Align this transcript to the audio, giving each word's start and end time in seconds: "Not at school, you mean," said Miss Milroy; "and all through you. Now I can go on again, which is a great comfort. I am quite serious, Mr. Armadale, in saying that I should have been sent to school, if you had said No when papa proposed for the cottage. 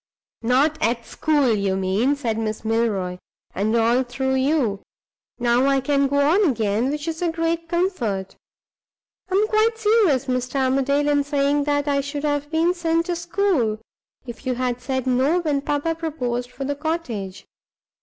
"Not 0.41 0.81
at 0.81 1.05
school, 1.05 1.53
you 1.55 1.75
mean," 1.75 2.15
said 2.15 2.39
Miss 2.39 2.65
Milroy; 2.65 3.19
"and 3.53 3.75
all 3.75 4.01
through 4.01 4.33
you. 4.33 4.81
Now 5.37 5.67
I 5.67 5.79
can 5.79 6.07
go 6.07 6.17
on 6.19 6.43
again, 6.49 6.89
which 6.89 7.07
is 7.07 7.21
a 7.21 7.31
great 7.31 7.69
comfort. 7.69 8.35
I 9.29 9.35
am 9.35 9.47
quite 9.47 9.77
serious, 9.77 10.25
Mr. 10.25 10.55
Armadale, 10.55 11.07
in 11.09 11.23
saying 11.23 11.65
that 11.65 11.87
I 11.87 12.01
should 12.01 12.23
have 12.23 12.49
been 12.49 12.73
sent 12.73 13.05
to 13.05 13.15
school, 13.15 13.77
if 14.25 14.47
you 14.47 14.55
had 14.55 14.81
said 14.81 15.05
No 15.05 15.39
when 15.39 15.61
papa 15.61 15.93
proposed 15.93 16.49
for 16.49 16.63
the 16.65 16.75
cottage. 16.75 17.45